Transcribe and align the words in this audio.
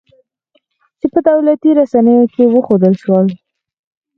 چې 0.99 1.07
په 1.13 1.19
دولتي 1.29 1.69
رسنیو 1.79 2.31
کې 2.33 2.43
وښودل 2.47 2.93
شول 3.03 3.27